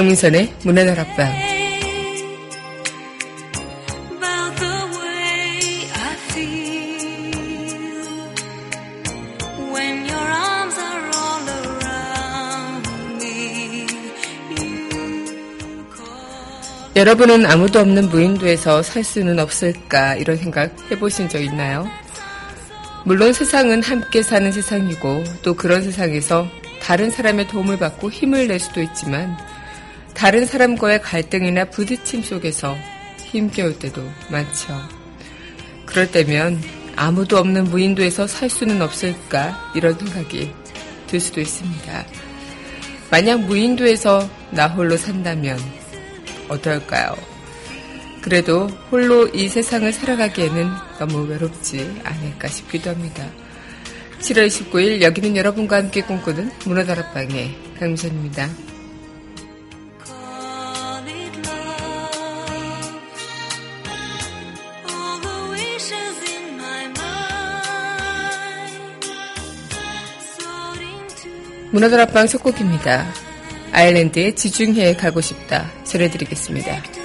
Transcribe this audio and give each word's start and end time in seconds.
강민선의 0.00 0.50
문화다락방 0.64 1.30
여러분은 16.96 17.44
아무도 17.44 17.80
없는 17.80 18.08
무인도에서 18.08 18.82
살 18.82 19.04
수는 19.04 19.38
없을까 19.38 20.16
이런 20.16 20.38
생각 20.38 20.74
해보신 20.90 21.28
적 21.28 21.42
있나요? 21.42 21.86
물론 23.04 23.34
세상은 23.34 23.82
함께 23.82 24.22
사는 24.22 24.50
세상이고 24.50 25.24
또 25.42 25.54
그런 25.54 25.82
세상에서 25.82 26.48
다른 26.80 27.10
사람의 27.10 27.48
도움을 27.48 27.78
받고 27.78 28.10
힘을 28.10 28.48
낼 28.48 28.58
수도 28.58 28.80
있지만 28.80 29.36
다른 30.20 30.44
사람과의 30.44 31.00
갈등이나 31.00 31.64
부딪힘 31.64 32.22
속에서 32.22 32.76
힘겨울 33.24 33.78
때도 33.78 34.02
많죠. 34.30 34.78
그럴 35.86 36.10
때면 36.10 36.60
아무도 36.94 37.38
없는 37.38 37.64
무인도에서 37.64 38.26
살 38.26 38.50
수는 38.50 38.82
없을까 38.82 39.72
이런 39.74 39.94
생각이 39.94 40.52
들 41.06 41.20
수도 41.20 41.40
있습니다. 41.40 42.04
만약 43.10 43.40
무인도에서 43.40 44.28
나 44.50 44.68
홀로 44.68 44.98
산다면 44.98 45.58
어떨까요? 46.50 47.16
그래도 48.20 48.66
홀로 48.90 49.26
이 49.28 49.48
세상을 49.48 49.90
살아가기에는 49.90 50.68
너무 50.98 51.22
외롭지 51.28 51.98
않을까 52.04 52.46
싶기도 52.48 52.90
합니다. 52.90 53.26
7월 54.18 54.48
29일 54.48 55.00
여기는 55.00 55.34
여러분과 55.34 55.76
함께 55.76 56.02
꿈꾸는 56.02 56.50
문화다락방의 56.66 57.56
강미선입니다. 57.78 58.69
문화다락방 71.70 72.26
첫 72.26 72.42
곡입니다. 72.42 73.06
아일랜드의 73.72 74.34
지중해에 74.34 74.94
가고 74.94 75.20
싶다 75.20 75.70
전해드리겠습니다. 75.84 76.99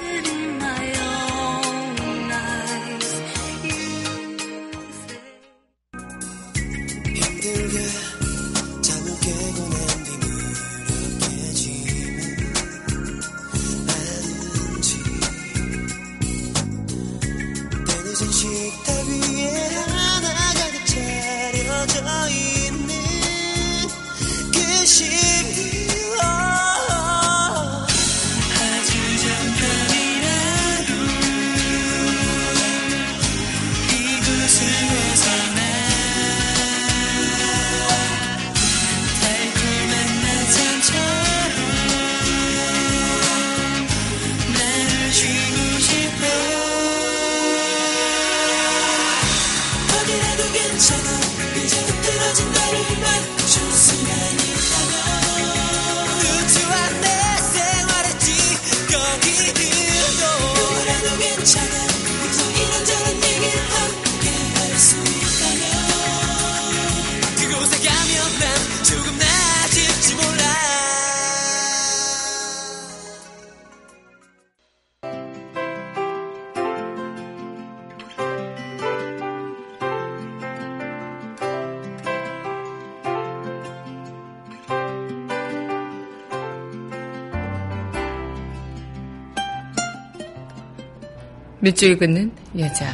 밑줄 91.66 91.98
긋는 91.98 92.30
여자. 92.60 92.86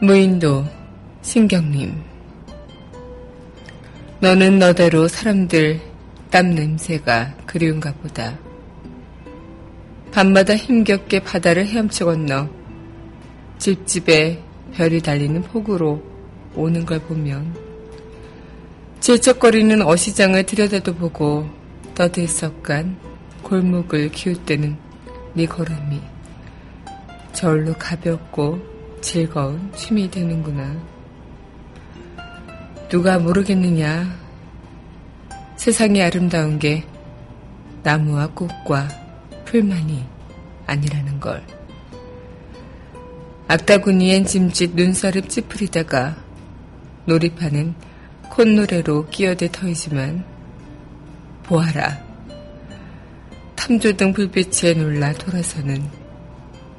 무인도 0.00 0.64
신경님 1.20 2.02
너는 4.20 4.58
너대로 4.58 5.06
사람들 5.06 5.82
땀 6.30 6.54
냄새가 6.54 7.34
그리운가 7.44 7.92
보다. 7.96 8.38
밤마다 10.12 10.56
힘겹게 10.56 11.22
바다를 11.22 11.66
헤엄쳐 11.66 12.06
건너 12.06 12.48
집집에 13.58 14.42
별이 14.74 15.00
달리는 15.00 15.42
폭우로 15.42 16.02
오는 16.54 16.84
걸 16.84 16.98
보면 17.00 17.54
질척거리는 19.00 19.82
어시장을 19.82 20.44
들여다도 20.44 20.94
보고 20.94 21.48
떠들썩한 21.94 22.96
골목을 23.42 24.10
기웃대는 24.10 24.76
네 25.34 25.46
걸음이 25.46 26.00
절로 27.32 27.74
가볍고 27.74 28.60
즐거운 29.00 29.72
춤이 29.74 30.10
되는구나. 30.10 30.76
누가 32.88 33.18
모르겠느냐. 33.18 34.06
세상이 35.56 36.02
아름다운 36.02 36.58
게 36.58 36.84
나무와 37.82 38.28
꽃과 38.28 38.88
풀만이 39.44 40.04
아니라는 40.66 41.18
걸. 41.18 41.61
악다구니엔 43.48 44.24
짐짓 44.24 44.74
눈살을 44.74 45.22
찌푸리다가 45.22 46.16
놀이파는 47.06 47.74
콧노래로 48.30 49.08
끼어대 49.10 49.50
터이지만 49.50 50.24
보아라. 51.42 52.02
탐조등 53.56 54.12
불빛에 54.12 54.74
놀라 54.74 55.12
돌아서는 55.12 55.82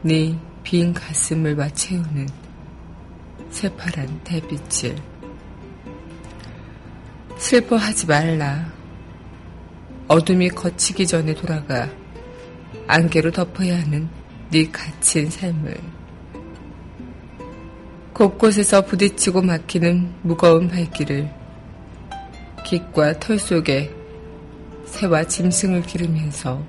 네 0.01 0.53
빈 0.63 0.93
가슴을 0.93 1.55
맞채우는 1.55 2.27
새파란 3.51 4.23
달빛을. 4.23 4.95
슬퍼하지 7.37 8.07
말라. 8.07 8.71
어둠이 10.07 10.49
거치기 10.49 11.05
전에 11.05 11.33
돌아가 11.35 11.89
안개로 12.87 13.31
덮어야 13.31 13.77
하는 13.81 14.09
네 14.49 14.69
갇힌 14.71 15.29
삶을 15.29 15.77
곳곳에서 18.13 18.85
부딪히고 18.85 19.41
막히는 19.41 20.13
무거운 20.21 20.67
발길을 20.67 21.29
깃과 22.63 23.19
털 23.19 23.39
속에 23.39 23.93
새와 24.85 25.23
짐승을 25.23 25.81
기르면서 25.81 26.63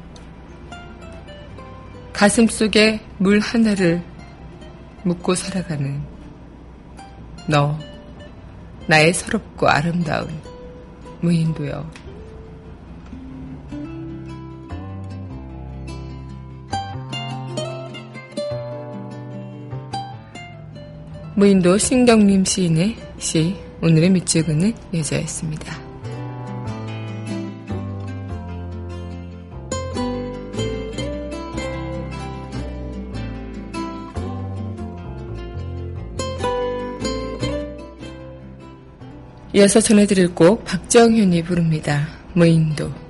가슴 2.13 2.47
속에 2.47 3.01
물 3.19 3.41
하나를 3.41 4.03
묻고 5.03 5.35
살아가는 5.35 6.01
너, 7.47 7.79
나의 8.87 9.13
서럽고 9.13 9.69
아름다운 9.69 10.29
무인도여. 11.21 12.04
무인도 21.37 21.79
신경림 21.79 22.45
시인의 22.45 22.97
시 23.19 23.57
오늘의 23.83 24.11
밑줄근은 24.11 24.73
여자였습니다. 24.95 25.83
이어서 39.55 39.81
전해드릴 39.81 40.35
곡 40.35 40.65
박정현이 40.65 41.43
부릅니다. 41.43 42.09
무인도. 42.35 43.04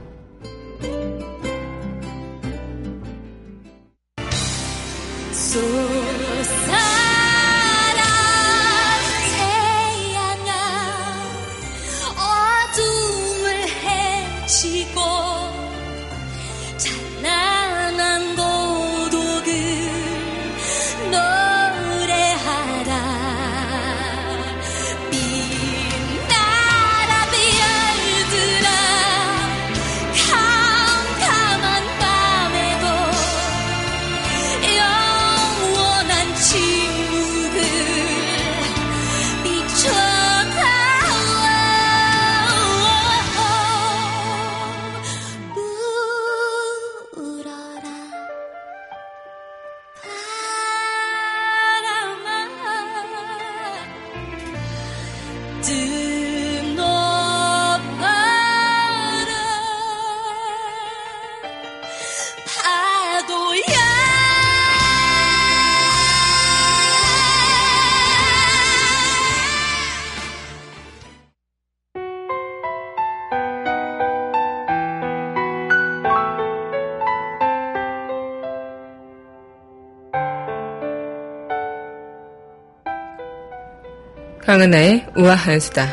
강은하의 84.54 85.04
우아한 85.16 85.58
수다. 85.58 85.88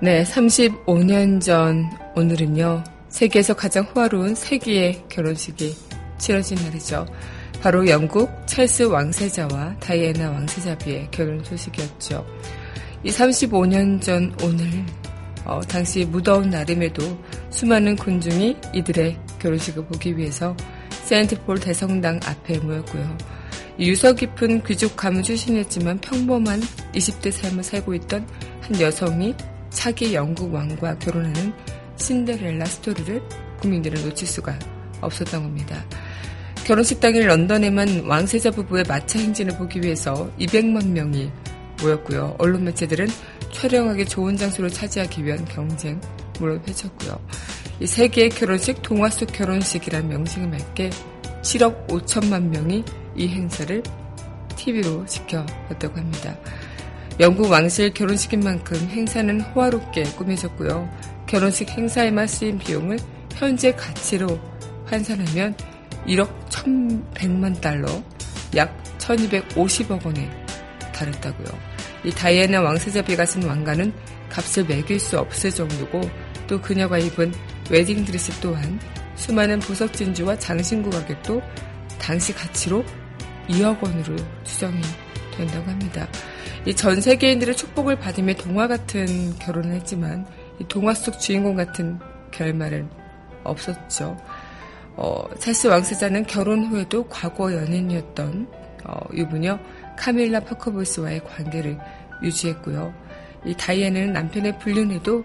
네, 0.00 0.24
35년 0.24 1.42
전 1.42 1.90
오늘은요, 2.16 2.82
세계에서 3.10 3.52
가장 3.52 3.84
호화로운 3.84 4.34
세기의 4.34 5.04
결혼식이 5.10 5.76
치러진 6.16 6.56
날이죠. 6.56 7.04
바로 7.60 7.86
영국 7.86 8.30
찰스 8.46 8.84
왕세자와 8.84 9.76
다이애나 9.78 10.30
왕세자비의 10.30 11.08
결혼 11.10 11.44
소식이었죠. 11.44 12.26
이 13.04 13.10
35년 13.10 14.00
전 14.00 14.34
오늘 14.42 14.86
어, 15.44 15.60
당시 15.60 16.04
무더운 16.04 16.50
날임에도 16.50 17.02
수많은 17.50 17.96
군중이 17.96 18.56
이들의 18.72 19.18
결혼식을 19.40 19.84
보기 19.86 20.16
위해서 20.16 20.56
세인트폴 21.04 21.60
대성당 21.60 22.20
앞에 22.24 22.58
모였고요. 22.58 23.16
유서 23.78 24.12
깊은 24.12 24.62
귀족 24.64 24.96
가문 24.96 25.22
출신이었지만 25.22 25.98
평범한 25.98 26.60
20대 26.94 27.30
삶을 27.30 27.64
살고 27.64 27.94
있던 27.94 28.26
한 28.60 28.80
여성이 28.80 29.34
차기 29.70 30.14
영국 30.14 30.52
왕과 30.52 30.98
결혼하는 30.98 31.52
신데렐라 31.96 32.64
스토리를 32.66 33.22
국민들은 33.60 34.02
놓칠 34.04 34.26
수가 34.26 34.58
없었던 35.00 35.42
겁니다. 35.42 35.84
결혼식 36.64 37.00
당일 37.00 37.26
런던에만 37.26 38.04
왕세자 38.06 38.52
부부의 38.52 38.84
마차 38.86 39.18
행진을 39.18 39.56
보기 39.58 39.80
위해서 39.82 40.30
200만 40.38 40.86
명이 40.88 41.30
모였고요. 41.82 42.36
언론 42.38 42.64
매체들은 42.64 43.08
촬영하기 43.52 44.06
좋은 44.06 44.36
장소를 44.36 44.70
차지하기 44.70 45.24
위한 45.24 45.44
경쟁물을 45.44 46.62
펼쳤고요. 46.64 47.20
이 47.80 47.86
세계의 47.86 48.30
결혼식 48.30 48.82
동화 48.82 49.08
속 49.08 49.26
결혼식이란 49.32 50.08
명칭을 50.08 50.48
맺게 50.48 50.90
7억 51.42 51.88
5천만 51.88 52.48
명이 52.48 52.84
이 53.16 53.28
행사를 53.28 53.82
TV로 54.56 55.04
지켜봤다고 55.06 55.98
합니다. 55.98 56.36
영국 57.20 57.50
왕실 57.50 57.92
결혼식인 57.92 58.40
만큼 58.40 58.76
행사는 58.88 59.40
호화롭게 59.40 60.02
꾸며졌고요. 60.02 60.88
결혼식 61.26 61.70
행사에만 61.70 62.26
쓰인 62.26 62.58
비용을 62.58 62.98
현재 63.34 63.72
가치로 63.72 64.40
환산하면 64.86 65.54
1억 66.06 66.48
1,100만 66.48 67.60
달러, 67.60 67.86
약 68.56 68.76
1,250억 68.98 70.04
원에 70.04 70.30
달했다고요. 70.92 71.71
이 72.04 72.10
다이애나 72.10 72.60
왕세자비가 72.62 73.26
쓴 73.26 73.44
왕관은 73.44 73.92
값을 74.28 74.64
매길 74.64 74.98
수 74.98 75.18
없을 75.18 75.50
정도고 75.50 76.00
또 76.46 76.60
그녀가 76.60 76.98
입은 76.98 77.32
웨딩드레스 77.70 78.40
또한 78.40 78.80
수많은 79.14 79.60
보석 79.60 79.92
진주와 79.92 80.38
장신구 80.38 80.90
가격도 80.90 81.40
당시 82.00 82.34
가치로 82.34 82.84
2억 83.48 83.82
원으로 83.82 84.16
추정이 84.44 84.80
된다고 85.36 85.70
합니다. 85.70 86.08
이 86.66 86.72
전 86.74 87.00
세계인들의 87.00 87.56
축복을 87.56 87.98
받으며 87.98 88.34
동화 88.34 88.68
같은 88.68 89.36
결혼을 89.38 89.74
했지만 89.76 90.26
이 90.60 90.64
동화 90.68 90.94
속 90.94 91.18
주인공 91.18 91.56
같은 91.56 91.98
결말은 92.30 92.88
없었죠. 93.42 94.16
어, 94.94 95.24
찰스 95.38 95.66
왕세자는 95.66 96.26
결혼 96.26 96.64
후에도 96.66 97.08
과거 97.08 97.52
연인이었던 97.52 98.46
어, 98.84 99.00
유부녀 99.12 99.58
카밀라 99.96 100.40
파커보스와의 100.40 101.24
관계를 101.24 101.78
유지했고요. 102.22 102.92
이 103.44 103.54
다이애나는 103.54 104.12
남편의 104.12 104.58
불륜에도 104.58 105.24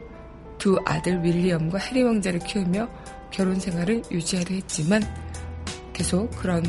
두 0.58 0.80
아들 0.86 1.24
윌리엄과 1.24 1.78
해리 1.78 2.04
왕자를 2.04 2.40
키우며 2.40 2.90
결혼 3.32 3.60
생활을 3.60 4.02
유지하려 4.12 4.56
했지만 4.56 5.02
계속 5.94 6.30
그런 6.32 6.64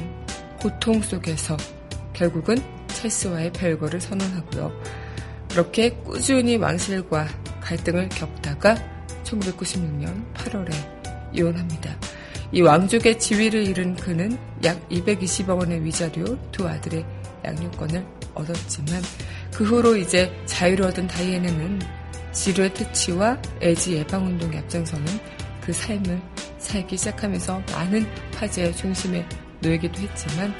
고통 0.60 1.00
속에서 1.00 1.56
결국은 2.12 2.56
찰스와의 2.88 3.52
별거를 3.52 4.00
선언하고요. 4.00 4.72
그렇게 5.50 5.90
꾸준히 5.90 6.56
왕실과 6.56 7.26
갈등을 7.60 8.08
겪다가 8.08 8.76
1996년 9.24 10.34
8월에 10.34 10.72
이혼합니다. 11.32 11.96
이 12.50 12.62
왕족의 12.62 13.18
지위를 13.18 13.66
잃은 13.66 13.96
그는 13.96 14.38
약 14.64 14.88
220억 14.88 15.58
원의 15.58 15.84
위자료, 15.84 16.38
두 16.50 16.66
아들의 16.66 17.04
양육권을 17.48 18.06
얻었지만 18.34 19.02
그 19.52 19.64
후로 19.64 19.96
이제 19.96 20.32
자유를 20.46 20.86
얻은 20.86 21.06
다이애나는 21.08 21.80
지루의 22.32 22.74
퇴치와 22.74 23.40
애지 23.60 23.94
예방 23.94 24.26
운동에 24.26 24.58
앞장서는 24.58 25.06
그 25.60 25.72
삶을 25.72 26.20
살기 26.58 26.96
시작하면서 26.96 27.62
많은 27.72 28.06
화제의 28.36 28.76
중심에 28.76 29.26
놓이기도 29.60 30.00
했지만 30.00 30.54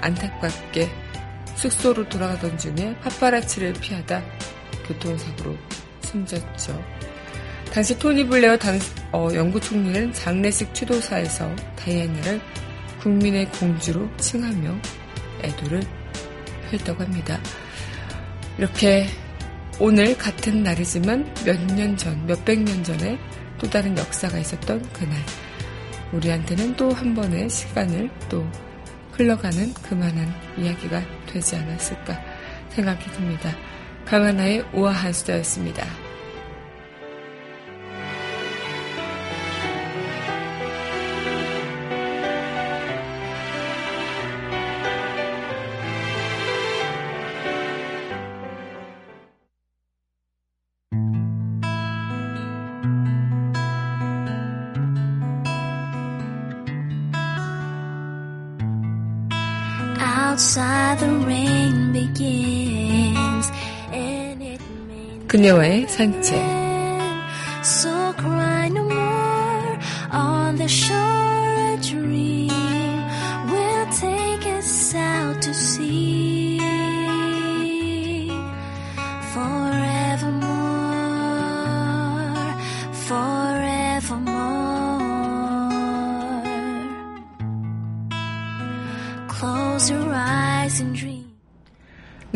안타깝게 0.00 0.88
숙소로 1.56 2.08
돌아가던 2.08 2.56
중에 2.56 2.96
파파라치를 3.02 3.74
피하다 3.74 4.22
교통사고로 4.86 5.56
숨졌죠. 6.02 6.82
당시 7.72 7.98
토니 7.98 8.26
블레어 8.26 8.56
당, 8.56 8.78
어, 9.12 9.28
영국 9.34 9.60
총리는 9.60 10.12
장례식 10.12 10.72
추도사에서 10.72 11.54
다이애나를 11.76 12.40
국민의 13.00 13.50
공주로 13.52 14.08
칭하며 14.16 14.74
애도를 15.42 15.80
표 15.80 15.97
했다고 16.72 17.02
합니다. 17.02 17.38
이렇게 18.58 19.06
오늘 19.80 20.16
같은 20.18 20.62
날이지만 20.62 21.32
몇 21.44 21.56
년 21.76 21.96
전, 21.96 22.26
몇백 22.26 22.60
년 22.62 22.82
전에 22.82 23.18
또 23.58 23.68
다른 23.70 23.96
역사가 23.96 24.38
있었던 24.38 24.82
그날. 24.92 25.16
우리한테는 26.12 26.74
또 26.76 26.90
한 26.92 27.14
번의 27.14 27.48
시간을 27.50 28.10
또 28.28 28.44
흘러가는 29.12 29.72
그만한 29.74 30.32
이야기가 30.56 31.02
되지 31.26 31.56
않았을까 31.56 32.18
생각이 32.70 33.10
듭니다. 33.12 33.54
강하나의 34.06 34.64
우아한 34.72 35.12
수다였습니다. 35.12 36.07
그녀와의 65.38 65.86
산책 65.86 66.36
So 67.62 68.12
cry 68.16 68.66
no 68.70 68.82
more 68.82 69.78
on 70.10 70.56
the 70.56 70.66
shore 70.66 71.17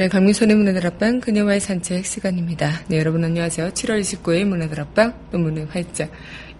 네, 0.02 0.08
강민선의 0.08 0.56
문화들 0.56 0.84
앞방 0.84 1.20
그녀와의 1.20 1.60
산책 1.60 2.04
시간입니다. 2.04 2.72
네, 2.88 2.98
여러분 2.98 3.22
안녕하세요. 3.22 3.68
7월 3.68 4.00
29일 4.00 4.46
문화들 4.46 4.80
앞방 4.80 5.14
또 5.30 5.38
문을 5.38 5.68
활짝 5.70 6.10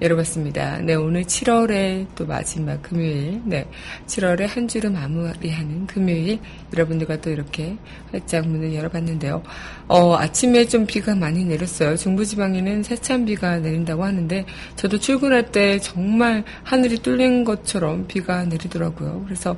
열어봤습니다. 0.01 0.79
네, 0.83 0.95
오늘 0.95 1.25
7월의 1.25 2.07
또 2.15 2.25
마지막 2.25 2.81
금요일, 2.83 3.43
네, 3.45 3.67
7월의 4.07 4.47
한 4.47 4.69
주를 4.69 4.91
마무리하는 4.91 5.89
금요일 5.89 6.39
여러분들과 6.73 7.21
또 7.21 7.31
이렇게 7.31 7.77
활짝 8.13 8.47
문을 8.47 8.77
열어봤는데요. 8.77 9.43
어, 9.89 10.15
아침에 10.15 10.65
좀 10.67 10.87
비가 10.87 11.17
많이 11.17 11.45
내렸어요. 11.45 11.97
중부지방에는 11.97 12.85
세찬 12.85 13.25
비가 13.25 13.59
내린다고 13.59 14.05
하는데 14.05 14.45
저도 14.77 14.99
출근할 14.99 15.51
때 15.51 15.81
정말 15.81 16.45
하늘이 16.63 16.99
뚫린 16.99 17.43
것처럼 17.43 18.07
비가 18.07 18.45
내리더라고요. 18.45 19.25
그래서 19.25 19.57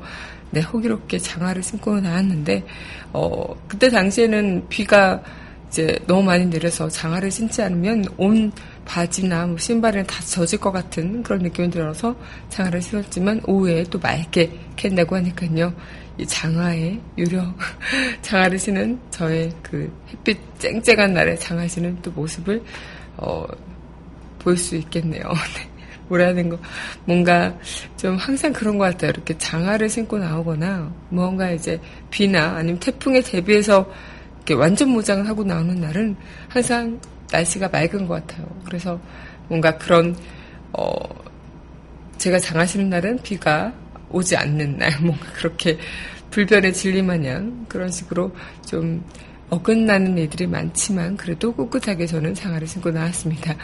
네, 0.54 0.60
호기롭게 0.60 1.18
장화를 1.18 1.62
신고 1.62 1.98
나왔는데, 2.00 2.64
어, 3.12 3.44
그때 3.66 3.88
당시에는 3.90 4.68
비가 4.68 5.20
이제 5.68 5.98
너무 6.06 6.22
많이 6.22 6.46
내려서 6.46 6.88
장화를 6.88 7.28
신지 7.32 7.60
않으면 7.60 8.04
온 8.16 8.52
바지나 8.84 9.46
뭐 9.48 9.58
신발은 9.58 10.06
다 10.06 10.22
젖을 10.22 10.60
것 10.60 10.70
같은 10.70 11.24
그런 11.24 11.40
느낌이 11.42 11.68
들어서 11.70 12.14
장화를 12.50 12.80
신었지만 12.80 13.40
오후에 13.46 13.82
또 13.90 13.98
맑게 13.98 14.50
캔다고 14.76 15.16
하니까요. 15.16 15.74
이 16.18 16.24
장화에 16.24 17.00
유려 17.18 17.42
장화를 18.22 18.56
신은 18.56 19.00
저의 19.10 19.50
그 19.62 19.92
햇빛 20.12 20.38
쨍쨍한 20.60 21.12
날에 21.12 21.34
장화 21.34 21.66
신은 21.66 21.98
또 22.02 22.12
모습을 22.12 22.62
어, 23.16 23.44
볼 24.38 24.56
수 24.56 24.76
있겠네요. 24.76 25.24
네. 26.04 26.08
뭐라는 26.08 26.48
거 26.50 26.58
뭔가 27.04 27.54
좀 27.96 28.16
항상 28.16 28.52
그런 28.52 28.78
것 28.78 28.84
같아요. 28.84 29.10
이렇게 29.10 29.36
장화를 29.38 29.88
신고 29.88 30.18
나오거나 30.18 30.92
뭔가 31.08 31.50
이제 31.50 31.80
비나 32.10 32.56
아니면 32.56 32.78
태풍에 32.80 33.20
대비해서 33.20 33.90
이렇게 34.36 34.54
완전 34.54 34.90
무장을 34.90 35.26
하고 35.26 35.42
나오는 35.42 35.80
날은 35.80 36.16
항상 36.48 37.00
날씨가 37.32 37.68
맑은 37.68 38.06
것 38.06 38.26
같아요. 38.26 38.46
그래서 38.64 39.00
뭔가 39.48 39.76
그런 39.76 40.14
어 40.72 40.92
제가 42.18 42.38
장화 42.38 42.66
신는 42.66 42.90
날은 42.90 43.18
비가 43.22 43.72
오지 44.10 44.36
않는 44.36 44.78
날 44.78 44.90
뭔가 45.02 45.26
그렇게 45.32 45.78
불변의 46.30 46.72
진리 46.72 47.02
마냥 47.02 47.64
그런 47.68 47.90
식으로 47.90 48.34
좀 48.66 49.02
어긋나는 49.50 50.18
일들이 50.18 50.46
많지만 50.46 51.16
그래도 51.16 51.52
꿋꿋하게 51.52 52.06
저는 52.06 52.34
장화를 52.34 52.66
신고 52.66 52.90
나왔습니다. 52.90 53.54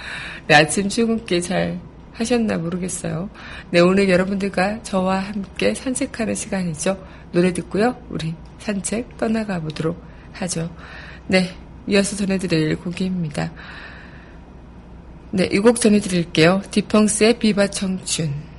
네, 0.46 0.54
아침 0.54 0.88
출근길 0.88 1.40
잘 1.40 1.78
하셨나 2.20 2.58
모르겠어요. 2.58 3.30
네, 3.70 3.80
오늘 3.80 4.08
여러분들과 4.10 4.82
저와 4.82 5.18
함께 5.20 5.74
산책하는 5.74 6.34
시간이죠. 6.34 7.02
노래 7.32 7.52
듣고요. 7.52 7.96
우리 8.10 8.34
산책 8.58 9.16
떠나가 9.16 9.58
보도록 9.60 10.02
하죠. 10.32 10.70
네, 11.26 11.48
이어서 11.86 12.16
전해드릴 12.16 12.76
곡입니다. 12.76 13.50
네, 15.32 15.48
이 15.50 15.58
곡 15.60 15.80
전해드릴게요. 15.80 16.60
디펑스의 16.70 17.38
비바 17.38 17.68
청춘. 17.68 18.49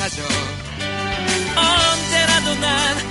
것 0.00 0.08
같아져 0.08 0.22
언제라도 1.56 2.54
난 2.54 3.09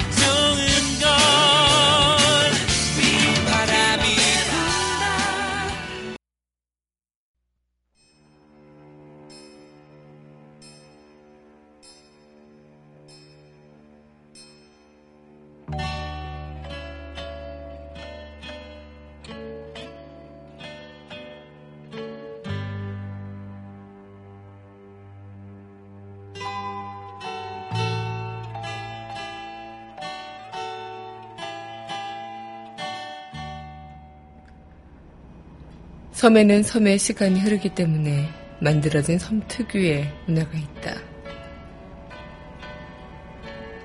섬에는 36.20 36.64
섬의 36.64 37.00
시간이 37.00 37.40
흐르기 37.40 37.70
때문에 37.70 38.30
만들어진 38.60 39.18
섬 39.18 39.42
특유의 39.48 40.14
문화가 40.26 40.50
있다. 40.58 40.96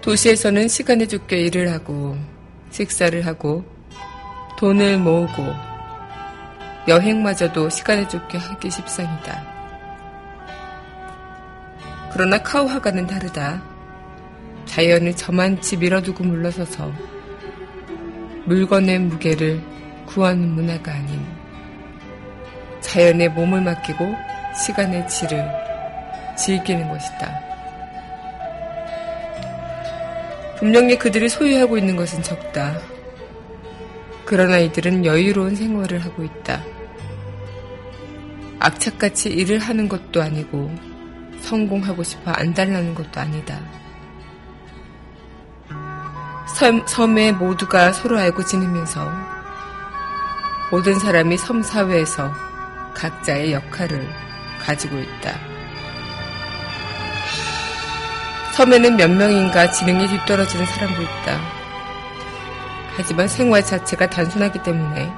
도시에서는 0.00 0.66
시간에 0.66 1.06
쫓겨 1.06 1.36
일을 1.36 1.70
하고 1.70 2.18
식사를 2.72 3.24
하고 3.24 3.64
돈을 4.58 4.98
모으고 4.98 5.44
여행마저도 6.88 7.70
시간에 7.70 8.08
쫓겨 8.08 8.36
하기 8.36 8.68
십상이다. 8.68 9.54
그러나 12.12 12.42
카우하가는 12.42 13.06
다르다. 13.06 13.62
자연을 14.64 15.14
저만치 15.14 15.76
밀어두고 15.76 16.24
물러서서 16.24 16.92
물건의 18.46 18.98
무게를 18.98 19.62
구하는 20.06 20.48
문화가 20.48 20.94
아닌 20.94 21.33
자연의 22.94 23.30
몸을 23.30 23.60
맡기고 23.62 24.14
시간의 24.54 25.08
질을 25.08 25.44
즐기는 26.36 26.88
것이다. 26.88 27.40
분명히 30.56 30.96
그들이 30.96 31.28
소유하고 31.28 31.76
있는 31.76 31.96
것은 31.96 32.22
적다. 32.22 32.78
그러나 34.24 34.58
이들은 34.58 35.04
여유로운 35.04 35.56
생활을 35.56 36.04
하고 36.04 36.22
있다. 36.22 36.62
악착같이 38.60 39.28
일을 39.28 39.58
하는 39.58 39.88
것도 39.88 40.22
아니고 40.22 40.72
성공하고 41.40 42.04
싶어 42.04 42.30
안달나는 42.30 42.94
것도 42.94 43.20
아니다. 43.20 43.58
섬, 46.46 46.86
섬에 46.86 47.32
모두가 47.32 47.90
서로 47.92 48.20
알고 48.20 48.44
지내면서 48.44 49.10
모든 50.70 50.96
사람이 50.96 51.36
섬 51.38 51.60
사회에서 51.60 52.53
각자의 52.94 53.52
역할을 53.52 54.08
가지고 54.60 54.98
있다. 54.98 55.38
섬에는 58.54 58.96
몇 58.96 59.10
명인가 59.10 59.70
지능이 59.72 60.06
뒤떨어지는 60.08 60.64
사람도 60.64 61.02
있다. 61.02 61.40
하지만 62.96 63.26
생활 63.26 63.64
자체가 63.64 64.08
단순하기 64.08 64.62
때문에 64.62 65.12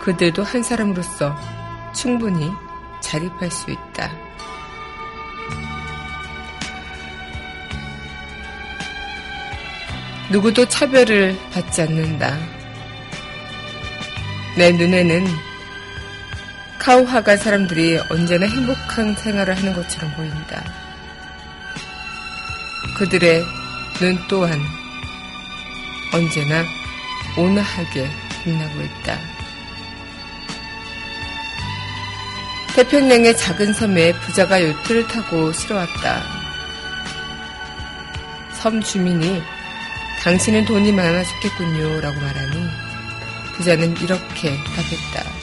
그들도 0.00 0.42
한 0.42 0.62
사람으로서 0.62 1.36
충분히 1.94 2.52
자립할 3.00 3.50
수 3.50 3.70
있다. 3.70 4.10
누구도 10.30 10.66
차별을 10.66 11.38
받지 11.52 11.82
않는다. 11.82 12.36
내 14.56 14.72
눈에는 14.72 15.24
카우하가 16.86 17.36
사람들이 17.36 17.98
언제나 18.10 18.46
행복한 18.46 19.16
생활을 19.16 19.56
하는 19.56 19.72
것처럼 19.72 20.08
보인다. 20.14 20.62
그들의 22.96 23.44
눈 23.98 24.16
또한 24.28 24.56
언제나 26.14 26.62
온화하게 27.36 28.08
빛나고 28.44 28.80
있다. 28.82 29.18
태평양의 32.76 33.36
작은 33.36 33.72
섬에 33.72 34.12
부자가 34.20 34.62
요트를 34.62 35.08
타고 35.08 35.52
실어왔다. 35.52 36.22
섬 38.52 38.80
주민이 38.80 39.42
당신은 40.20 40.64
돈이 40.66 40.92
많아 40.92 41.24
죽겠군요. 41.24 42.00
라고 42.00 42.20
말하니 42.20 42.64
부자는 43.56 43.96
이렇게 43.96 44.56
답했다. 44.76 45.35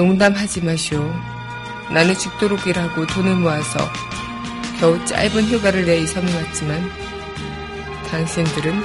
농담하지 0.00 0.62
마시오. 0.62 1.14
나는 1.90 2.16
죽도록 2.16 2.66
일하고 2.66 3.06
돈을 3.06 3.34
모아서 3.34 3.78
겨우 4.78 5.04
짧은 5.04 5.42
휴가를 5.44 5.84
내이 5.84 6.06
섬에 6.06 6.34
왔지만 6.34 6.90
당신들은 8.10 8.82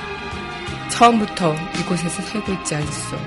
처음부터 0.89 1.55
이곳에서 1.79 2.21
살고 2.21 2.51
있지 2.51 2.75
않소. 2.75 3.17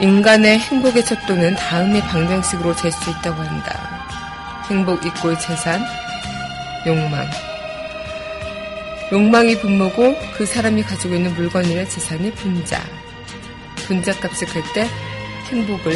인간의 0.00 0.60
행복의 0.60 1.04
척도는 1.04 1.56
다음의 1.56 2.02
방정식으로 2.02 2.76
잴 2.76 2.92
수 2.92 3.10
있다고 3.10 3.42
한다. 3.42 4.06
행복 4.70 5.04
이꼴 5.04 5.36
재산, 5.40 5.84
욕망. 6.86 7.28
욕망이 9.10 9.58
분모고 9.58 10.16
그 10.36 10.46
사람이 10.46 10.84
가지고 10.84 11.16
있는 11.16 11.34
물건이나 11.34 11.84
재산이 11.88 12.30
분자. 12.34 13.01
분자 13.86 14.18
값을 14.20 14.48
클때 14.48 14.88
행복을 15.50 15.94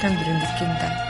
사람들은 0.00 0.38
느낀다. 0.38 1.08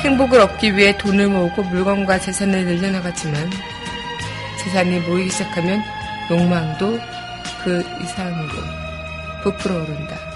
행복을 0.00 0.40
얻기 0.40 0.76
위해 0.76 0.96
돈을 0.96 1.28
모으고 1.28 1.62
물건과 1.64 2.20
재산을 2.20 2.64
늘려나가지만 2.64 3.50
재산이 4.62 5.00
모이기 5.00 5.30
시작하면 5.30 5.82
욕망도 6.30 6.98
그 7.64 7.84
이상으로 8.02 8.52
부풀어 9.42 9.82
오른다. 9.82 10.27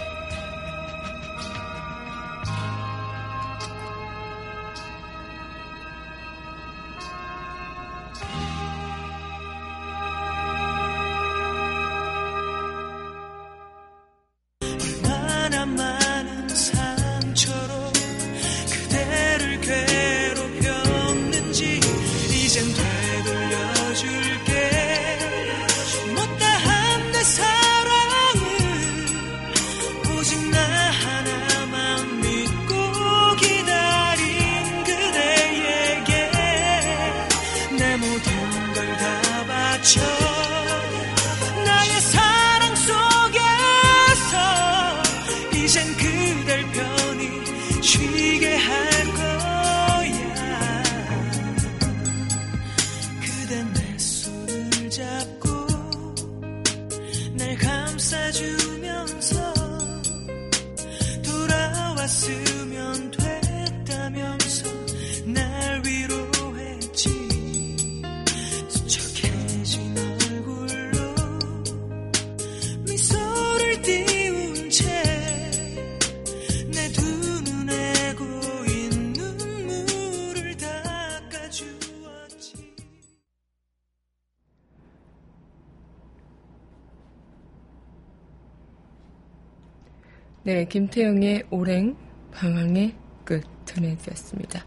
네, 90.62 90.68
김태영의 90.68 91.46
오랭 91.50 91.96
방황의 92.30 92.94
끝 93.24 93.42
전해드렸습니다. 93.64 94.64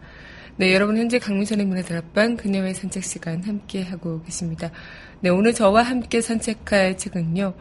네, 0.57 0.73
여러분 0.73 0.97
현재 0.97 1.19
강민선의 1.19 1.65
문화들 1.65 1.95
앞방 1.95 2.35
그녀의 2.35 2.73
산책 2.73 3.01
시간 3.01 3.41
함께 3.43 3.81
하고 3.81 4.21
계십니다. 4.23 4.71
네, 5.21 5.29
오늘 5.29 5.53
저와 5.53 5.83
함께 5.83 6.19
산책할 6.19 6.97
책은요. 6.97 7.53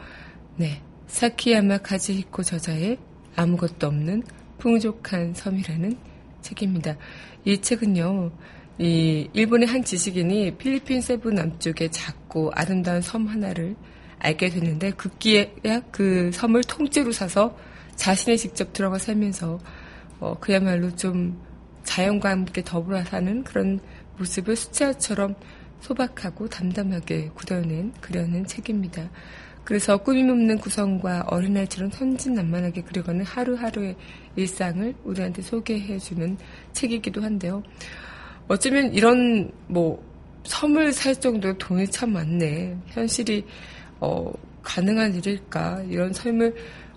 네, 0.56 0.82
사키야마 1.06 1.78
카즈히코 1.78 2.42
저자의 2.42 2.98
아무것도 3.36 3.86
없는 3.86 4.24
풍족한 4.58 5.34
섬이라는 5.34 5.96
책입니다. 6.40 6.96
이 7.44 7.60
책은요. 7.60 8.32
이 8.80 9.28
일본의 9.32 9.68
한 9.68 9.84
지식인이 9.84 10.56
필리핀 10.56 11.00
세부 11.00 11.30
남쪽의 11.30 11.92
작고 11.92 12.50
아름다운 12.52 13.00
섬 13.00 13.28
하나를 13.28 13.76
알게 14.18 14.48
됐는데 14.48 14.90
급기야 14.90 15.82
그 15.92 16.32
섬을 16.32 16.64
통째로 16.64 17.12
사서 17.12 17.56
자신이 17.96 18.36
직접 18.36 18.72
들어가 18.72 18.98
살면서 18.98 19.58
어, 20.20 20.36
그야말로 20.40 20.94
좀 20.94 21.40
자연과 21.84 22.30
함께 22.30 22.62
더불어 22.64 23.02
사는 23.04 23.44
그런 23.44 23.80
모습을 24.18 24.56
수채화처럼 24.56 25.34
소박하고 25.80 26.48
담담하게 26.48 27.30
굳어낸 27.34 27.92
그려낸 28.00 28.46
책입니다. 28.46 29.10
그래서 29.64 29.96
꾸밈 29.96 30.28
없는 30.28 30.58
구성과 30.58 31.24
어린아이처럼 31.28 31.90
천진난만하게 31.90 32.82
그려가는 32.82 33.24
하루하루의 33.24 33.96
일상을 34.36 34.94
우리한테 35.04 35.42
소개해주는 35.42 36.36
책이기도 36.72 37.22
한데요. 37.22 37.62
어쩌면 38.46 38.92
이런 38.92 39.50
뭐 39.66 40.02
섬을 40.44 40.92
살 40.92 41.18
정도로 41.18 41.56
돈이 41.56 41.88
참 41.88 42.12
많네. 42.12 42.76
현실이 42.88 43.44
어, 44.00 44.30
가능한 44.62 45.14
일일까? 45.14 45.84
이런 45.88 46.12
삶을 46.12 46.54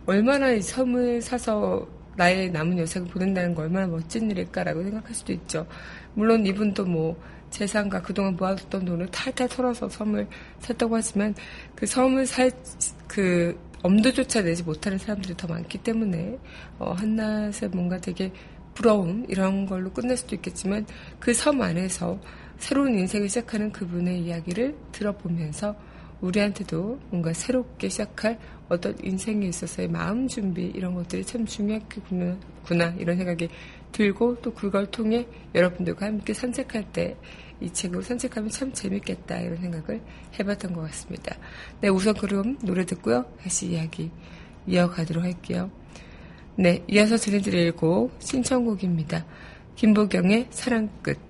얼마나 0.08 0.50
이 0.52 0.62
섬을 0.62 1.22
사서 1.22 1.88
나의 2.16 2.50
남은 2.52 2.80
여생을 2.80 3.08
보낸다는 3.10 3.54
거 3.54 3.62
얼마나 3.62 3.86
멋진 3.86 4.32
일일까라고 4.32 4.82
생각할 4.82 5.14
수도 5.14 5.34
있죠. 5.34 5.68
물론 6.16 6.46
이분도 6.46 6.86
뭐 6.86 7.16
재산과 7.52 8.02
그동안 8.02 8.36
모아뒀던 8.36 8.86
돈을 8.86 9.08
탈탈 9.08 9.48
털어서 9.50 9.88
섬을 9.88 10.28
샀다고 10.60 10.96
하지만 10.96 11.36
그 11.76 11.86
섬을 11.86 12.26
살 12.26 12.50
그 13.08 13.58
엄두조차 13.84 14.42
내지 14.42 14.64
못하는 14.64 14.98
사람들이 14.98 15.36
더 15.38 15.48
많기 15.48 15.78
때문에 15.78 16.38
어, 16.80 16.94
한낮에 16.94 17.68
뭔가 17.70 17.98
되게 18.00 18.32
부러움 18.74 19.26
이런 19.30 19.66
걸로 19.66 19.92
끝날 19.92 20.18
수도 20.18 20.36
있겠지만 20.36 20.86
그 21.20 21.34
섬 21.34 21.62
안에서 21.62 22.20
새로운 22.58 22.98
인생을 22.98 23.30
시작하는 23.30 23.72
그분의 23.72 24.22
이야기를 24.22 24.76
들어보면서 24.92 25.76
우리한테도 26.22 27.00
뭔가 27.10 27.34
새롭게 27.34 27.90
시작할 27.90 28.40
어떤 28.70 28.96
인생에 29.04 29.48
있어서의 29.48 29.88
마음 29.88 30.28
준비 30.28 30.66
이런 30.66 30.94
것들이 30.94 31.24
참 31.26 31.46
중요하구나 31.46 32.96
이런 32.98 33.18
생각이 33.18 33.50
들고 33.92 34.42
또 34.42 34.54
그걸 34.54 34.88
통해 34.88 35.28
여러분들과 35.54 36.08
함께 36.08 36.34
산책할 36.34 36.92
때 36.92 37.18
이 37.60 37.72
책으로 37.72 38.02
산책하면 38.02 38.50
참 38.50 38.72
재밌겠다 38.72 39.40
이런 39.40 39.58
생각을 39.58 40.02
해봤던 40.40 40.74
것 40.74 40.82
같습니다. 40.82 41.36
네 41.82 41.90
우선 41.90 42.14
그럼 42.14 42.58
노래 42.60 42.86
듣고요 42.86 43.26
다시 43.42 43.72
이야기 43.72 44.12
이어가도록 44.68 45.24
할게요. 45.24 45.72
네 46.56 46.84
이어서 46.88 47.18
전해드릴 47.18 47.72
곡 47.74 48.16
신청곡입니다. 48.20 49.26
김보경의 49.76 50.48
사랑 50.52 50.90
끝 51.02 51.27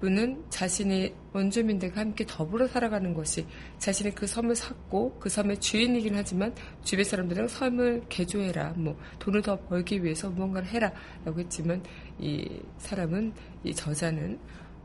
분은 0.00 0.44
자신이 0.48 1.12
원주민들과 1.32 2.00
함께 2.00 2.24
더불어 2.26 2.66
살아가는 2.68 3.12
것이 3.14 3.46
자신이 3.78 4.14
그 4.14 4.26
섬을 4.26 4.54
샀고 4.54 5.18
그 5.18 5.28
섬의 5.28 5.60
주인이긴 5.60 6.14
하지만 6.14 6.54
주변 6.84 7.04
사람들은 7.04 7.48
섬을 7.48 8.04
개조해라 8.08 8.74
뭐 8.76 8.96
돈을 9.18 9.42
더 9.42 9.58
벌기 9.58 10.02
위해서 10.02 10.30
무언가를 10.30 10.68
해라라고 10.68 11.40
했지만 11.40 11.82
이 12.18 12.60
사람은 12.78 13.32
이 13.64 13.74
저자는 13.74 14.38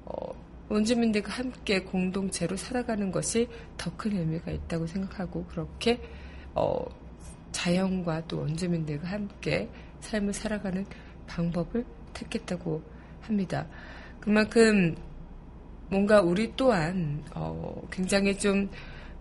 어, 0.06 0.34
원주민들과 0.70 1.32
함께 1.32 1.84
공동체로 1.84 2.56
살아가는 2.58 3.12
것이 3.12 3.48
더 3.78 3.92
큰 3.96 4.18
의미가 4.18 4.52
있다고 4.52 4.88
생각하고 4.88 5.46
그렇게 5.46 6.02
어, 6.56 6.84
자연과 7.52 8.28
또 8.28 8.40
원주민들과 8.40 9.08
함께 9.08 9.70
삶을 10.02 10.34
살아가는 10.34 10.86
방법을 11.28 11.86
택했다고 12.14 12.82
합니다. 13.22 13.68
그만큼 14.24 14.96
뭔가 15.90 16.22
우리 16.22 16.54
또한 16.56 17.22
어, 17.36 17.86
굉장히 17.92 18.38
좀 18.38 18.70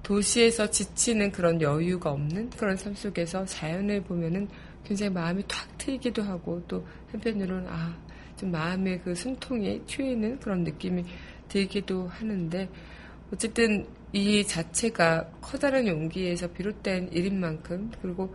도시에서 0.05 0.71
지치는 0.71 1.33
그런 1.33 1.61
여유가 1.61 2.12
없는 2.12 2.51
그런 2.51 2.77
삶 2.77 2.95
속에서 2.95 3.45
자연을 3.45 4.05
보면은 4.05 4.47
굉장히 4.85 5.11
마음이 5.11 5.43
탁 5.49 5.67
트이기도 5.77 6.23
하고 6.23 6.62
또 6.69 6.87
한편으로는 7.11 7.67
아, 7.69 7.97
좀 8.37 8.53
마음의 8.53 9.01
그 9.03 9.12
숨통이 9.12 9.81
튀이는 9.87 10.38
그런 10.38 10.62
느낌이 10.62 11.05
들기도 11.49 12.07
하는데 12.07 12.69
어쨌든 13.33 13.85
이 14.12 14.47
자체가 14.47 15.31
커다란 15.41 15.88
용기에서 15.88 16.47
비롯된 16.53 17.09
일인 17.11 17.41
만큼 17.41 17.91
그리고 18.01 18.33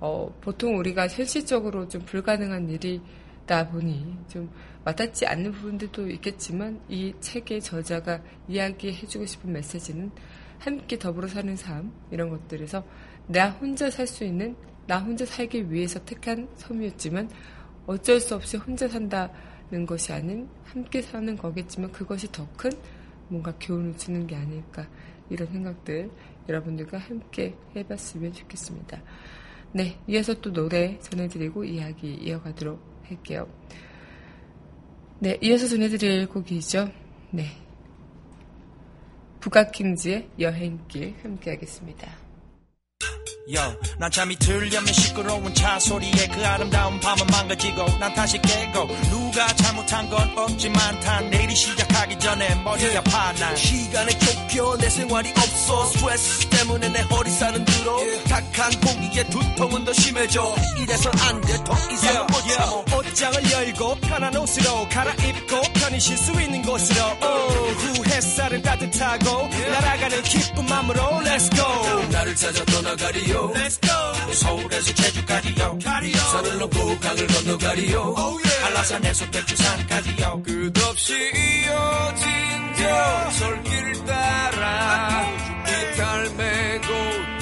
어, 0.00 0.36
보통 0.40 0.78
우리가 0.78 1.06
현실적으로 1.06 1.86
좀 1.86 2.02
불가능한 2.02 2.70
일이 2.70 3.00
다 3.46 3.68
보니 3.68 4.16
좀 4.28 4.48
와닿지 4.88 5.26
않는 5.26 5.52
부분들도 5.52 6.08
있겠지만 6.12 6.80
이 6.88 7.12
책의 7.20 7.60
저자가 7.60 8.22
이야기해주고 8.48 9.26
싶은 9.26 9.52
메시지는 9.52 10.10
함께 10.58 10.98
더불어 10.98 11.28
사는 11.28 11.54
삶 11.56 11.92
이런 12.10 12.30
것들에서 12.30 12.82
나 13.26 13.50
혼자 13.50 13.90
살 13.90 14.06
수 14.06 14.24
있는 14.24 14.56
나 14.86 14.98
혼자 14.98 15.26
살기 15.26 15.70
위해서 15.70 16.02
택한 16.06 16.48
섬이었지만 16.56 17.28
어쩔 17.86 18.18
수 18.18 18.34
없이 18.34 18.56
혼자 18.56 18.88
산다는 18.88 19.84
것이 19.86 20.10
아닌 20.14 20.48
함께 20.64 21.02
사는 21.02 21.36
거겠지만 21.36 21.92
그것이 21.92 22.32
더 22.32 22.48
큰 22.56 22.70
뭔가 23.28 23.52
교훈을 23.60 23.94
주는 23.98 24.26
게 24.26 24.36
아닐까 24.36 24.88
이런 25.28 25.48
생각들 25.48 26.10
여러분들과 26.48 26.96
함께 26.96 27.54
해봤으면 27.76 28.32
좋겠습니다. 28.32 29.02
네, 29.72 29.98
이어서 30.06 30.32
또 30.40 30.50
노래 30.50 30.98
전해드리고 31.00 31.64
이야기 31.64 32.14
이어가도록 32.14 32.80
할게요. 33.04 33.46
네, 35.20 35.36
이어서 35.42 35.66
전해드릴 35.66 36.28
곡이죠. 36.28 36.92
네. 37.32 37.46
북악킹즈의 39.40 40.28
여행길 40.38 41.16
함께 41.22 41.50
하겠습니다. 41.50 42.08
Yo, 43.50 43.62
난 43.98 44.10
잠이 44.10 44.36
들려면 44.36 44.92
시끄러운 44.92 45.54
차 45.54 45.80
소리에 45.80 46.28
그 46.28 46.46
아름다운 46.46 47.00
밤은 47.00 47.26
망가지고 47.28 47.98
난 47.98 48.12
다시 48.12 48.38
깨고 48.42 48.86
누가 49.08 49.46
잘못한 49.54 50.10
건 50.10 50.36
없지만 50.36 51.00
단 51.00 51.30
내일이 51.30 51.56
시작하기 51.56 52.18
전에 52.18 52.54
머리 52.62 52.92
가 52.92 52.98
아파 52.98 53.32
난 53.32 53.56
시간에 53.56 54.10
좁혀 54.18 54.76
내 54.76 54.90
생활이 54.90 55.30
없어. 55.30 55.86
스트레스 55.86 56.46
때문에 56.50 56.90
내 56.90 57.00
허리살은 57.00 57.64
들어. 57.64 57.98
탁한 58.28 58.80
공기에 58.80 59.24
두통은 59.30 59.84
더 59.86 59.92
심해져. 59.94 60.54
이래선 60.76 61.12
안돼더 61.18 61.74
이상은 61.90 62.26
못 62.26 62.48
참아. 62.48 62.98
옷장을 62.98 63.50
열고 63.50 63.94
편한 64.02 64.36
옷으로 64.36 64.86
갈아입고 64.90 65.62
편히 65.72 65.98
쉴 65.98 66.18
수 66.18 66.32
있는 66.32 66.60
곳으로. 66.60 67.02
오후 67.22 68.04
햇살은 68.04 68.60
따뜻하고 68.60 69.48
날아가는 69.48 70.22
기쁜 70.24 70.66
마음으로 70.66 71.00
Let's 71.22 71.50
go. 71.56 72.08
나를 72.10 72.36
찾아 72.36 72.62
떠나가리요 72.66 73.37
Let's 73.54 73.78
go. 73.80 73.98
서울에서 74.32 74.94
제주까지요 74.94 75.78
산을 76.32 76.58
넘고 76.58 76.98
강을 77.00 77.26
건너 77.26 77.58
가리요 77.58 78.14
한라산에서 78.62 79.30
백두산까지요 79.30 80.42
끝없이 80.42 81.14
이어진 81.14 82.28
저 82.76 83.30
철길 83.38 84.04
따라 84.04 85.26
이탈 85.66 86.30
메고 86.36 87.37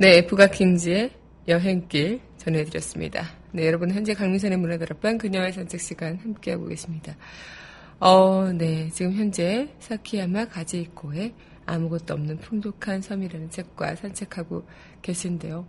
네, 0.00 0.24
북악킹즈의 0.24 1.10
여행길 1.48 2.20
전해드렸습니다. 2.36 3.30
네, 3.50 3.66
여러분 3.66 3.90
현재 3.90 4.14
강민선의 4.14 4.56
문화다락방 4.56 5.18
그녀의 5.18 5.52
산책 5.52 5.80
시간 5.80 6.16
함께하고 6.18 6.66
계십니다. 6.66 7.16
어, 7.98 8.52
네, 8.52 8.88
지금 8.90 9.12
현재 9.14 9.74
사키야마 9.80 10.44
가지이코의 10.50 11.34
아무것도 11.66 12.14
없는 12.14 12.38
풍족한 12.38 13.02
섬이라는 13.02 13.50
책과 13.50 13.96
산책하고 13.96 14.68
계신데요. 15.02 15.66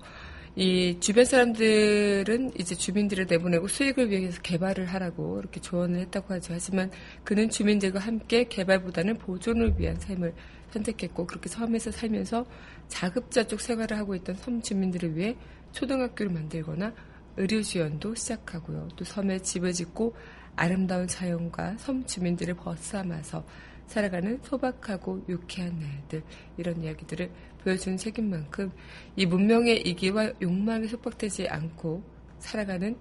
이 0.55 0.97
주변 0.99 1.25
사람들은 1.25 2.51
이제 2.59 2.75
주민들을 2.75 3.25
내보내고 3.27 3.67
수익을 3.67 4.11
위해서 4.11 4.39
개발을 4.43 4.85
하라고 4.85 5.39
이렇게 5.39 5.59
조언을 5.59 6.01
했다고 6.01 6.35
하죠. 6.35 6.53
하지만 6.53 6.91
그는 7.23 7.49
주민들과 7.49 7.99
함께 7.99 8.43
개발보다는 8.43 9.17
보존을 9.17 9.73
위한 9.79 9.99
삶을 9.99 10.35
선택했고 10.71 11.25
그렇게 11.25 11.49
섬에서 11.49 11.91
살면서 11.91 12.45
자급자족 12.89 13.61
생활을 13.61 13.97
하고 13.97 14.13
있던 14.15 14.35
섬 14.35 14.61
주민들을 14.61 15.15
위해 15.15 15.37
초등학교를 15.71 16.31
만들거나 16.31 16.93
의료 17.37 17.61
지원도 17.61 18.15
시작하고요. 18.15 18.89
또 18.95 19.05
섬에 19.05 19.39
집을 19.39 19.71
짓고 19.71 20.13
아름다운 20.55 21.07
자연과 21.07 21.77
섬 21.77 22.05
주민들을 22.05 22.55
벗삼아서 22.55 23.45
살아가는 23.87 24.39
소박하고 24.43 25.25
유쾌한 25.29 25.79
날들 25.79 26.21
이런 26.57 26.83
이야기들을 26.83 27.31
보여준 27.63 27.97
책인 27.97 28.29
만큼 28.29 28.71
이 29.15 29.25
문명의 29.25 29.81
이기와 29.81 30.33
욕망에 30.41 30.87
속박되지 30.87 31.47
않고 31.47 32.03
살아가는 32.39 32.97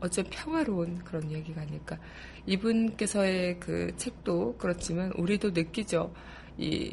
어쩜 0.00 0.24
평화로운 0.30 0.98
그런 1.04 1.30
이야기가 1.30 1.62
아닐까. 1.62 1.98
이분께서의 2.46 3.60
그 3.60 3.92
책도 3.96 4.56
그렇지만 4.58 5.12
우리도 5.16 5.50
느끼죠. 5.50 6.12
이 6.58 6.92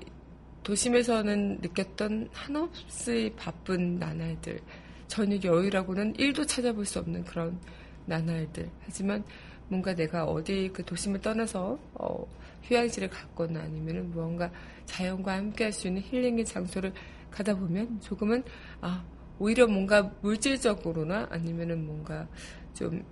도심에서는 0.64 1.60
느꼈던 1.62 2.30
한없이 2.34 3.34
바쁜 3.38 3.98
나날들, 3.98 4.60
저녁 5.08 5.44
여유라고는 5.44 6.14
1도 6.14 6.48
찾아볼 6.48 6.86
수 6.86 7.00
없는 7.00 7.24
그런 7.26 7.60
나날들. 8.06 8.70
하지만 8.82 9.24
뭔가 9.68 9.94
내가 9.96 10.26
어디 10.26 10.70
그 10.74 10.84
도심을 10.84 11.22
떠나서 11.22 11.80
어, 11.94 12.26
휴양지를 12.64 13.10
갔거나 13.10 13.62
아니면은 13.62 14.12
무언가 14.12 14.52
자연과 14.86 15.36
함께 15.36 15.66
할 15.66 15.74
수 15.74 15.88
있는 15.88 16.02
힐링의 16.02 16.46
장소를 16.46 16.94
가다 17.32 17.56
보면 17.56 18.02
조금은 18.02 18.44
아 18.82 19.06
오히려 19.38 19.68
뭔가 19.68 20.12
물질적으로나 20.22 21.28
아니면은 21.30 21.86
뭔가 21.86 22.28
좀 22.74 23.04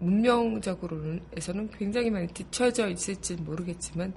문명적으로에서는 0.00 1.70
굉장히 1.70 2.10
많이 2.10 2.26
뒤처져 2.28 2.88
있을지 2.88 3.36
모르겠지만 3.36 4.12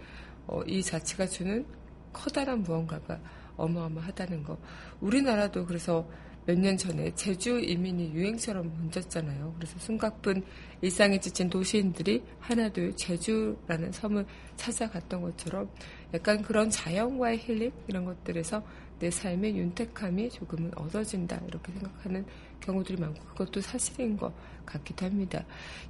어, 0.48 0.62
이 0.64 0.82
자체가 0.82 1.28
주는 1.28 1.66
커다란 2.14 2.64
무언가가 2.64 3.20
어마어마하다는 3.58 4.44
거. 4.44 4.58
우리나라도 5.02 5.66
그래서 5.66 6.08
몇 6.50 6.58
년 6.58 6.76
전에 6.78 7.14
제주 7.14 7.60
이민이 7.60 8.12
유행처럼 8.12 8.74
번졌잖아요. 8.74 9.54
그래서 9.56 9.78
숨가쁜 9.78 10.44
일상에 10.82 11.20
지친 11.20 11.48
도시인들이 11.48 12.24
하나둘 12.40 12.96
제주라는 12.96 13.92
섬을 13.92 14.26
찾아갔던 14.56 15.22
것처럼 15.22 15.70
약간 16.12 16.42
그런 16.42 16.72
자연과의 16.72 17.38
힐링 17.38 17.72
이런 17.88 18.06
것들에서 18.06 18.64
내 18.98 19.12
삶의 19.12 19.58
윤택함이 19.58 20.32
조금은 20.32 20.72
얻어진다 20.76 21.40
이렇게 21.48 21.72
생각하는 21.72 22.26
경우들이 22.62 23.00
많고 23.00 23.24
그것도 23.28 23.62
사실인 23.62 24.18
것 24.18 24.34
같기도 24.66 25.06
합니다. 25.06 25.46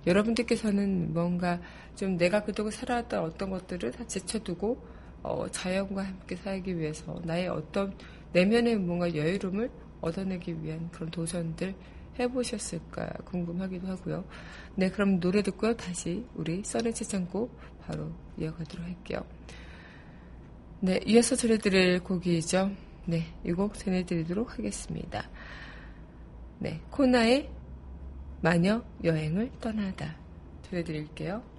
여러분들께서는 0.05 1.13
뭔가 1.13 1.61
좀 1.95 2.17
내가 2.17 2.43
그동안 2.43 2.71
살아왔던 2.71 3.23
어떤 3.23 3.49
것들을 3.49 3.91
다 3.91 4.05
제쳐두고 4.05 4.98
어, 5.23 5.47
자연과 5.49 6.03
함께 6.03 6.35
살기 6.35 6.77
위해서 6.77 7.19
나의 7.23 7.47
어떤 7.49 7.93
내면의 8.33 8.77
뭔가 8.77 9.13
여유로움을 9.13 9.69
얻어내기 10.01 10.63
위한 10.63 10.89
그런 10.91 11.09
도전들 11.11 11.75
해보셨을까 12.19 13.07
궁금하기도 13.25 13.87
하고요. 13.87 14.25
네, 14.75 14.89
그럼 14.89 15.19
노래 15.19 15.41
듣고요. 15.41 15.75
다시 15.75 16.25
우리 16.35 16.63
써렌 16.63 16.93
채창고 16.93 17.49
바로 17.81 18.11
이어가도록 18.37 18.85
할게요. 18.85 19.25
네, 20.81 20.99
이어서 21.05 21.35
전해드릴 21.35 21.99
곡이죠. 22.01 22.71
네, 23.05 23.25
이 23.45 23.51
곡 23.51 23.73
전해드리도록 23.73 24.57
하겠습니다. 24.57 25.29
네, 26.59 26.79
코나의 26.91 27.49
마녀 28.41 28.83
여행을 29.03 29.51
떠나다 29.59 30.15
전해드릴게요. 30.63 31.58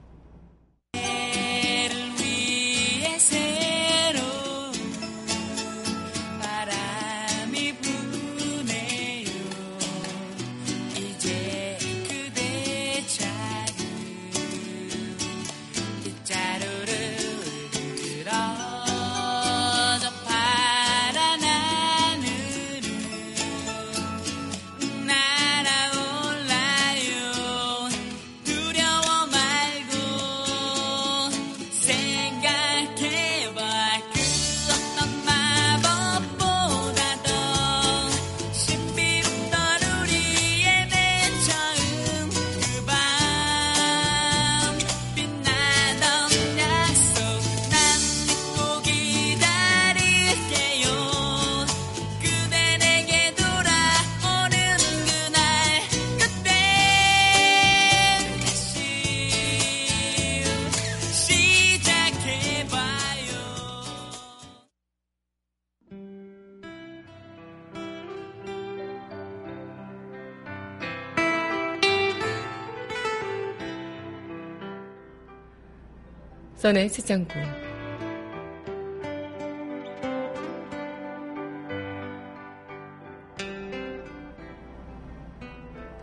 써의 76.61 76.90
시장구 76.90 77.33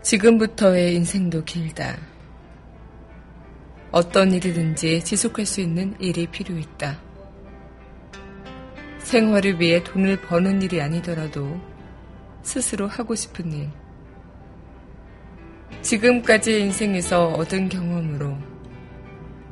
지금부터의 0.02 0.96
인생도 0.96 1.44
길다. 1.44 1.96
어떤 3.92 4.32
일이든지 4.32 5.04
지속할 5.04 5.46
수 5.46 5.60
있는 5.60 5.94
일이 6.00 6.26
필요있다. 6.26 7.00
생활을 8.98 9.60
위해 9.60 9.84
돈을 9.84 10.22
버는 10.22 10.62
일이 10.62 10.82
아니더라도 10.82 11.56
스스로 12.42 12.88
하고 12.88 13.14
싶은 13.14 13.52
일. 13.52 13.70
지금까지의 15.82 16.62
인생에서 16.62 17.28
얻은 17.28 17.68
경험으로 17.68 18.47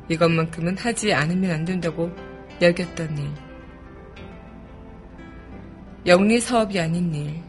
이것만큼은 0.09 0.77
하지 0.77 1.13
않으면 1.13 1.51
안 1.51 1.65
된다고 1.65 2.11
여겼던 2.61 3.17
일. 3.17 3.29
영리 6.05 6.39
사업이 6.39 6.79
아닌 6.79 7.13
일. 7.13 7.43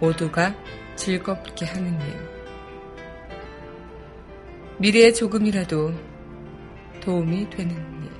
모두가 0.00 0.54
즐겁게 0.94 1.66
하는 1.66 2.00
일. 2.00 2.16
미래에 4.78 5.12
조금이라도 5.12 5.92
도움이 7.00 7.50
되는 7.50 7.74
일. 8.04 8.10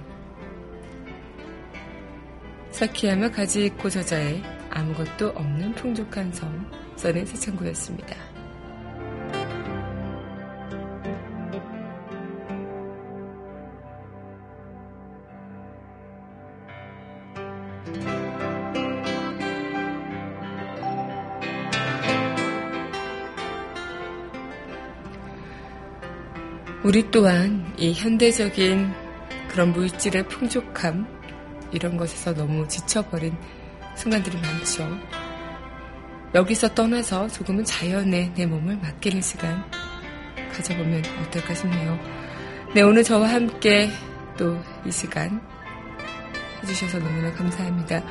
사키야마 2.71 3.31
가지있고 3.31 3.88
저자의 3.88 4.42
아무것도 4.71 5.29
없는 5.29 5.75
풍족한 5.75 6.33
섬, 6.33 6.71
써낸 6.97 7.25
새창구였습니다. 7.25 8.36
우리 26.85 27.11
또한 27.11 27.75
이 27.77 27.92
현대적인 27.92 28.92
그런 29.49 29.72
물질의 29.72 30.29
풍족함, 30.29 31.07
이런 31.72 31.96
것에서 31.96 32.33
너무 32.33 32.66
지쳐버린 32.68 33.37
순간들이 33.96 34.38
많죠. 34.40 34.88
여기서 36.35 36.75
떠나서 36.75 37.29
조금은 37.29 37.64
자연에 37.64 38.33
내 38.35 38.46
몸을 38.46 38.77
맡기는 38.77 39.20
시간 39.20 39.64
가져보면 40.53 41.03
어떨까 41.27 41.55
싶네요. 41.55 41.99
네, 42.75 42.83
오늘 42.83 43.03
저와 43.03 43.29
함께 43.29 43.90
또 44.37 44.57
이 44.87 44.92
시간 44.92 45.40
해주셔서 46.62 46.99
너무나 46.99 47.33
감사합니다. 47.33 48.03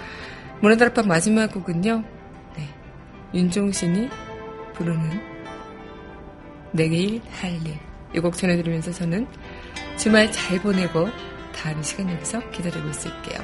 문화다락방 0.61 1.07
마지막 1.07 1.51
곡은요, 1.51 2.03
네, 2.55 2.69
윤종신이 3.33 4.09
부르는 4.73 5.21
내일 6.71 7.21
할 7.41 7.51
일. 7.65 7.77
이 8.13 8.19
곡 8.19 8.37
전해드리면서 8.37 8.93
저는 8.93 9.27
주말 9.97 10.31
잘 10.31 10.59
보내고 10.61 11.09
다음 11.53 11.83
시간 11.83 12.09
여기서 12.09 12.49
기다리고 12.51 12.87
있을게요. 12.89 13.39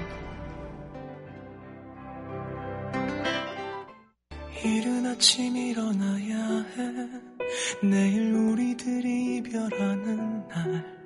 이른 4.63 5.05
아침 5.07 5.55
일어나야 5.57 6.65
해 6.77 7.87
내일 7.87 8.33
우리들이 8.33 9.37
이별하는 9.37 10.47
날 10.47 11.00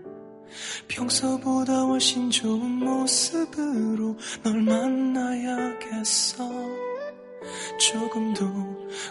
평소보다 0.88 1.82
훨씬 1.82 2.30
좋은 2.30 2.62
모습으로 2.62 4.16
널 4.44 4.62
만나야겠어. 4.62 6.48
조금도 7.80 8.46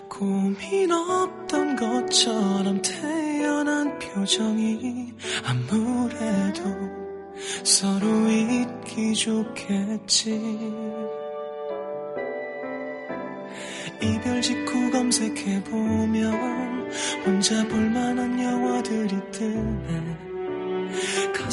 고민 0.09 0.93
없던 0.93 1.77
것처럼 1.77 2.81
태어난 2.83 3.99
표정이 3.99 5.13
아무래도 5.45 6.63
서로 7.65 8.29
잊기 8.29 9.15
좋겠지. 9.15 10.41
이별 14.03 14.43
직후 14.43 14.91
검색해보면 14.91 16.91
혼자 17.25 17.65
볼만한 17.69 18.43
영화들이 18.43 19.31
뜨네 19.31 20.25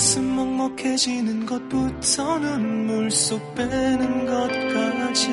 가슴 0.01 0.35
먹먹해지는 0.35 1.45
것부터 1.45 2.39
눈물 2.39 3.11
쏙 3.11 3.53
빼는 3.53 4.25
것까지. 4.25 5.29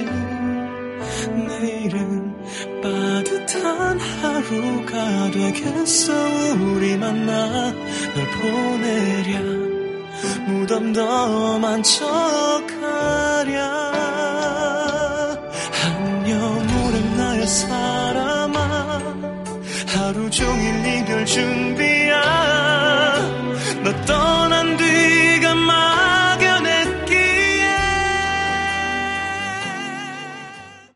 내일은 1.49 2.37
따뜻한 2.83 3.99
하루가 3.99 5.31
되겠어. 5.31 6.13
우리 6.61 6.99
만나 6.99 7.73
널 7.73 8.27
보내랴. 8.43 9.41
무덤 10.49 10.93
덤한 10.93 11.83
척하랴. 11.83 13.63
안녕 15.83 16.43
오랜 16.45 17.17
나의 17.17 17.47
사람아. 17.47 19.03
하루 19.97 20.29
종일 20.29 21.01
이별 21.01 21.25
떠나 21.25 21.98